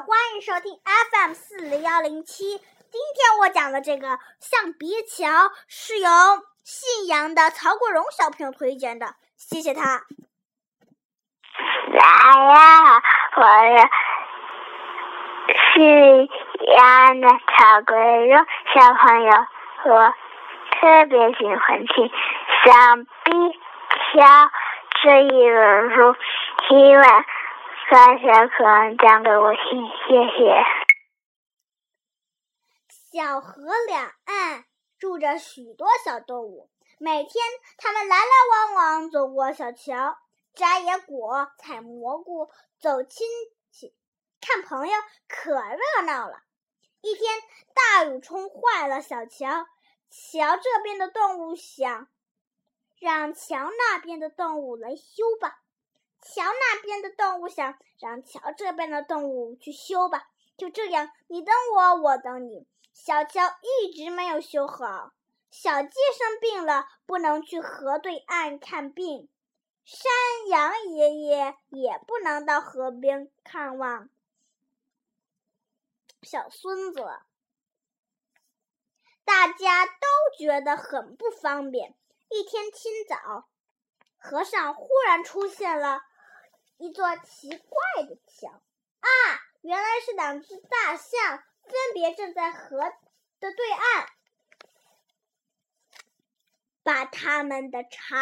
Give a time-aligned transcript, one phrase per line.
[0.00, 0.72] 欢迎收听
[1.12, 2.56] FM 四零幺零七。
[2.56, 5.28] 今天我讲的这个象鼻桥
[5.68, 6.08] 是由
[6.64, 10.00] 信阳的曹国荣小朋友推荐的，谢谢他。
[11.92, 12.00] 来
[12.54, 13.02] 呀，
[13.36, 13.42] 我
[15.52, 16.28] 是信
[16.74, 19.30] 阳的曹国荣小朋友，
[19.84, 20.14] 我
[20.80, 22.10] 特别喜欢听
[22.64, 23.30] 象鼻
[24.14, 24.50] 桥
[25.02, 26.16] 这一本书，
[26.66, 27.24] 希望。
[27.92, 30.64] 大小可爱讲给我听，谢谢。
[32.88, 34.64] 小河两岸
[34.98, 37.44] 住着许多小动物，每天
[37.76, 40.16] 它们来来往往走过小桥，
[40.54, 42.48] 摘野果、采蘑菇、
[42.78, 43.26] 走亲
[43.70, 43.94] 戚、
[44.40, 44.94] 看朋友，
[45.28, 46.44] 可热闹了。
[47.02, 47.30] 一天，
[47.74, 49.66] 大雨冲坏了小桥，
[50.08, 52.08] 桥这边的动物想，
[52.98, 55.58] 让桥那边的动物来修吧。
[56.22, 62.66] 桥那边的动物想让桥这边的动物去修吧，就这样，你等我，我等你。
[62.94, 65.12] 小桥一直没有修好，
[65.50, 69.28] 小鸡生病了，不能去河对岸看病，
[69.84, 70.10] 山
[70.48, 74.08] 羊爷爷也不能到河边看望
[76.22, 77.02] 小孙子，
[79.24, 81.96] 大家都觉得很不方便。
[82.28, 83.48] 一天清早，
[84.18, 86.02] 河上忽然出现了。
[86.82, 89.08] 一座奇怪的桥啊，
[89.60, 92.76] 原来是两只大象，分别站在河
[93.38, 94.08] 的对岸，
[96.82, 98.18] 把它们的长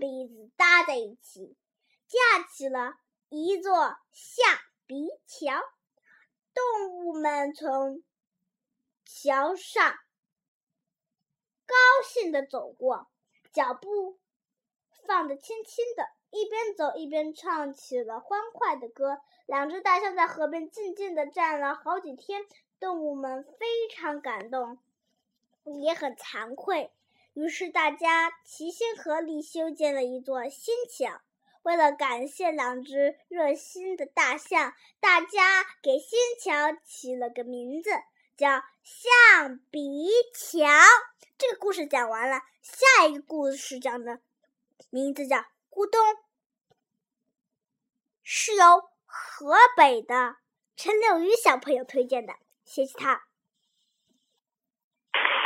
[0.00, 1.56] 鼻子搭在一起，
[2.08, 2.94] 架起了
[3.28, 5.62] 一座象鼻桥。
[6.52, 8.02] 动物们从
[9.04, 9.96] 桥上
[11.64, 13.08] 高兴地走过，
[13.52, 14.18] 脚步
[15.06, 16.08] 放得轻轻的。
[16.30, 19.20] 一边走一边唱起了欢快的歌。
[19.46, 22.46] 两只大象在河边静静地站了好几天，
[22.78, 24.78] 动物们非常感动，
[25.82, 26.92] 也很惭愧。
[27.34, 31.20] 于是大家齐心合力修建了一座新桥。
[31.62, 37.90] 为了感谢两只热心的大象，大家给新桥起了个名字，
[38.36, 40.66] 叫象鼻桥。
[41.36, 44.20] 这个故事讲完了，下一个故事讲的
[44.90, 45.44] 名字叫。
[45.70, 46.00] 咕咚，
[48.24, 48.64] 是由
[49.06, 50.34] 河北的
[50.76, 52.32] 陈柳鱼小朋友推荐的，
[52.64, 53.22] 谢谢他。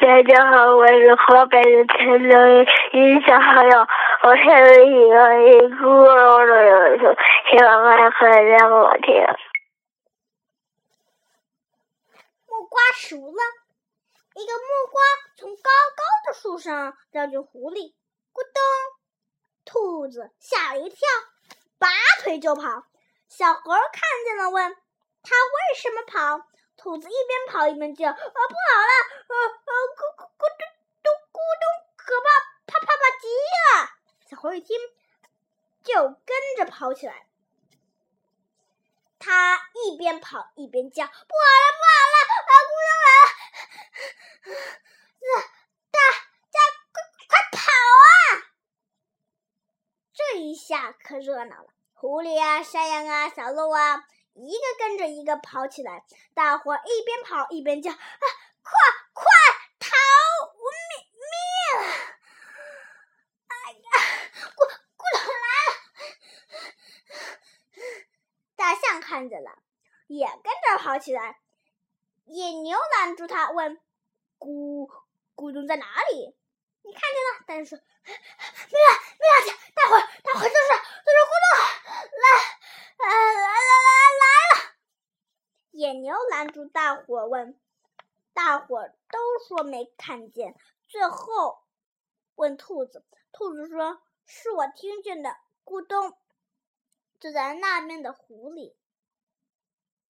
[0.00, 2.38] 大家好，我是河北的陈柳
[2.92, 3.80] 鱼小朋友，
[4.22, 7.16] 我特别喜欢听咕咚的有声，
[7.50, 9.12] 希望大家可以让我听。
[12.46, 13.42] 木瓜熟了，
[14.36, 15.02] 一个木瓜
[15.36, 17.96] 从高高的树上掉进湖里，
[18.32, 18.62] 咕咚。
[19.72, 20.98] 兔子吓了一跳，
[21.78, 21.88] 拔
[22.20, 22.84] 腿就跑。
[23.26, 24.76] 小猴看见了，问
[25.22, 26.46] 他为什么跑。
[26.76, 28.92] 兔子一边跑一边叫：“啊，不好了！
[29.28, 30.60] 呃呃，咕咕咕咚
[31.02, 31.64] 咚咕咚，
[31.96, 32.28] 可怕！
[32.66, 33.88] 啪啪啪，急了！”
[34.28, 34.76] 小猴一听，
[35.82, 37.26] 就跟着跑起来。
[39.18, 41.24] 他一边跑一边叫：“不好了，
[41.78, 42.16] 不好了！
[42.28, 43.32] 啊，咕咚来了！”
[50.32, 56.06] 这一下可热闹了，狐狸啊、山羊啊、小鹿啊，一个跟着一个跑起来。
[56.32, 57.98] 大伙一边跑一边叫：“啊，
[58.62, 58.72] 快
[59.12, 59.24] 快
[59.78, 59.90] 逃
[60.56, 60.72] 命
[61.20, 61.26] 命！”
[63.46, 63.90] 哎呀，
[64.56, 64.64] 咕
[64.96, 65.76] 咕咚来了！
[68.56, 69.58] 大象看见了，
[70.06, 71.40] 也跟着跑起来。
[72.24, 73.78] 野牛拦住他，问
[74.40, 74.88] ：“咕
[75.36, 76.34] 咕咚在哪里？”
[76.92, 77.44] 看见了？
[77.46, 78.86] 大象说：“没有，
[79.18, 79.34] 没有
[79.74, 80.68] 大伙儿，大伙儿就是
[81.04, 81.46] 就是咕咚
[82.22, 82.24] 来，
[82.98, 84.76] 来来来来来了。
[85.72, 87.58] 野牛拦住大伙问，
[88.32, 90.56] 大伙儿都说没看见。
[90.88, 91.62] 最后
[92.34, 96.16] 问兔子，兔子说是我听见的，咕咚
[97.18, 98.76] 就在那边的湖里。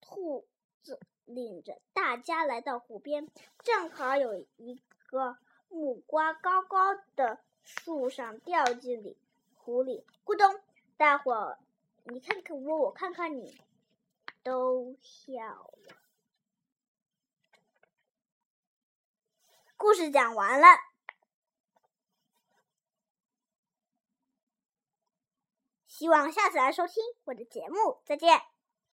[0.00, 0.48] 兔
[0.82, 3.30] 子领着大家来到湖边，
[3.62, 5.38] 正好有一个。
[5.72, 9.16] 木瓜高高的树上掉进里
[9.56, 10.62] 湖里，咕咚！
[10.96, 11.58] 大伙儿，
[12.04, 13.60] 你看看我，我看看你，
[14.42, 15.96] 都笑了。
[19.76, 20.66] 故事讲完了，
[25.86, 28.00] 希望下次来收听我的节目。
[28.04, 28.51] 再见。